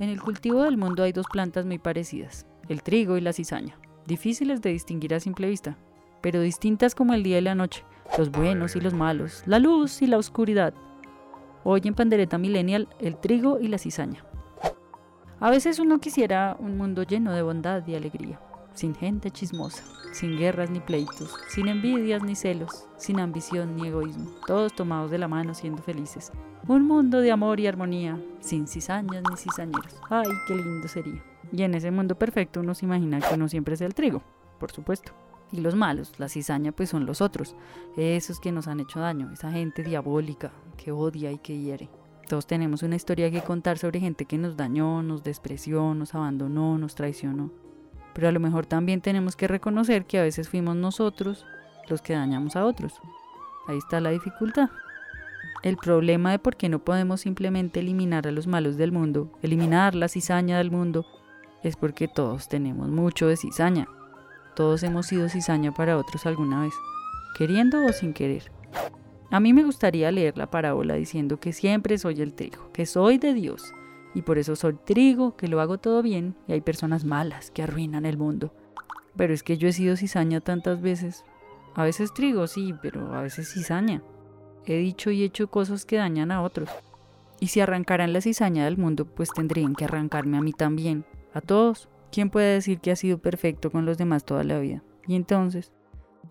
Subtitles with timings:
[0.00, 3.78] En el cultivo del mundo hay dos plantas muy parecidas, el trigo y la cizaña,
[4.06, 5.76] difíciles de distinguir a simple vista,
[6.22, 7.84] pero distintas como el día y la noche,
[8.16, 10.72] los buenos y los malos, la luz y la oscuridad.
[11.64, 14.24] Hoy en Pandereta Millennial, el trigo y la cizaña.
[15.38, 18.40] A veces uno quisiera un mundo lleno de bondad y alegría,
[18.80, 24.30] sin gente chismosa, sin guerras ni pleitos, sin envidias ni celos, sin ambición ni egoísmo,
[24.46, 26.32] todos tomados de la mano siendo felices.
[26.66, 30.00] Un mundo de amor y armonía, sin cizañas ni cizañeros.
[30.08, 31.22] Ay, qué lindo sería.
[31.52, 34.22] Y en ese mundo perfecto uno se imagina que no siempre es el trigo,
[34.58, 35.12] por supuesto.
[35.52, 37.56] Y los malos, la cizaña, pues son los otros,
[37.98, 41.90] esos que nos han hecho daño, esa gente diabólica que odia y que hiere.
[42.26, 46.78] Todos tenemos una historia que contar sobre gente que nos dañó, nos despreció, nos abandonó,
[46.78, 47.50] nos traicionó.
[48.20, 51.46] Pero a lo mejor también tenemos que reconocer que a veces fuimos nosotros
[51.88, 53.00] los que dañamos a otros.
[53.66, 54.68] Ahí está la dificultad.
[55.62, 59.94] El problema de por qué no podemos simplemente eliminar a los malos del mundo, eliminar
[59.94, 61.06] la cizaña del mundo,
[61.62, 63.88] es porque todos tenemos mucho de cizaña.
[64.54, 66.74] Todos hemos sido cizaña para otros alguna vez,
[67.38, 68.52] queriendo o sin querer.
[69.30, 73.16] A mí me gustaría leer la parábola diciendo que siempre soy el trigo, que soy
[73.16, 73.72] de Dios,
[74.14, 77.62] y por eso soy trigo, que lo hago todo bien, y hay personas malas que
[77.62, 78.52] arruinan el mundo.
[79.16, 81.24] Pero es que yo he sido cizaña tantas veces.
[81.74, 84.02] A veces trigo, sí, pero a veces cizaña.
[84.66, 86.68] He dicho y hecho cosas que dañan a otros.
[87.38, 91.40] Y si arrancaran la cizaña del mundo, pues tendrían que arrancarme a mí también, a
[91.40, 91.88] todos.
[92.12, 94.82] ¿Quién puede decir que ha sido perfecto con los demás toda la vida?
[95.06, 95.72] Y entonces,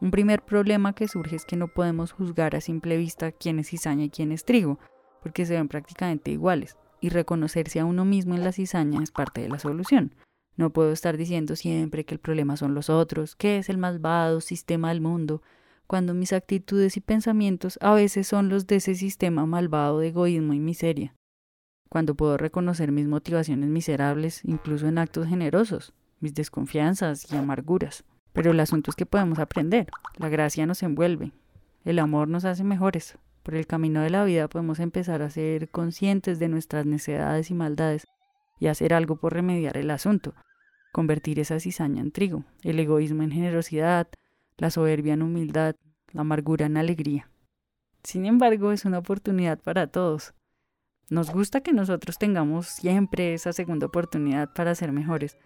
[0.00, 3.68] un primer problema que surge es que no podemos juzgar a simple vista quién es
[3.68, 4.78] cizaña y quién es trigo,
[5.22, 9.42] porque se ven prácticamente iguales, y reconocerse a uno mismo en la cizaña es parte
[9.42, 10.14] de la solución.
[10.56, 14.40] No puedo estar diciendo siempre que el problema son los otros, que es el malvado
[14.40, 15.42] sistema del mundo,
[15.86, 20.54] cuando mis actitudes y pensamientos a veces son los de ese sistema malvado de egoísmo
[20.54, 21.14] y miseria,
[21.90, 28.04] cuando puedo reconocer mis motivaciones miserables incluso en actos generosos, mis desconfianzas y amarguras.
[28.32, 31.32] Pero el asunto es que podemos aprender, la gracia nos envuelve,
[31.84, 33.18] el amor nos hace mejores.
[33.44, 37.54] Por el camino de la vida podemos empezar a ser conscientes de nuestras necesidades y
[37.54, 38.06] maldades
[38.58, 40.34] y hacer algo por remediar el asunto,
[40.92, 44.08] convertir esa cizaña en trigo, el egoísmo en generosidad,
[44.56, 45.76] la soberbia en humildad,
[46.12, 47.28] la amargura en alegría.
[48.02, 50.32] Sin embargo, es una oportunidad para todos.
[51.10, 55.36] Nos gusta que nosotros tengamos siempre esa segunda oportunidad para ser mejores,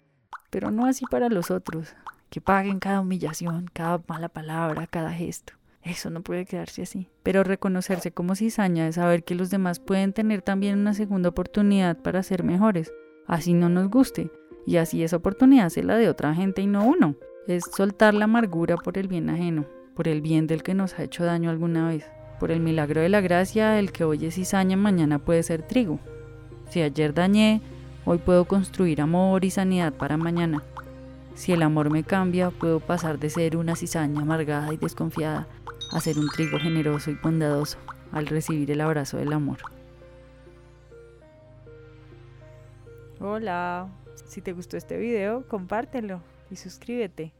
[0.49, 1.93] pero no así para los otros,
[2.29, 5.58] que paguen cada humillación, cada mala palabra, cada gesto.
[5.83, 7.07] Eso no puede quedarse así.
[7.23, 11.97] Pero reconocerse como cizaña es saber que los demás pueden tener también una segunda oportunidad
[11.97, 12.91] para ser mejores,
[13.27, 14.31] así no nos guste,
[14.65, 17.15] y así esa oportunidad sea la de otra gente y no uno
[17.47, 21.03] es soltar la amargura por el bien ajeno, por el bien del que nos ha
[21.03, 22.05] hecho daño alguna vez.
[22.39, 25.99] Por el milagro de la gracia, el que hoy es cizaña, mañana puede ser trigo.
[26.69, 27.61] Si ayer dañé,
[28.05, 30.63] hoy puedo construir amor y sanidad para mañana.
[31.39, 35.47] Si el amor me cambia, puedo pasar de ser una cizaña amargada y desconfiada
[35.93, 37.77] a ser un trigo generoso y bondadoso
[38.11, 39.59] al recibir el abrazo del amor.
[43.21, 43.87] Hola,
[44.25, 47.31] si te gustó este video, compártelo y suscríbete.